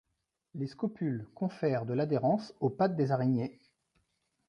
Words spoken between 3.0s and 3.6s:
araignées.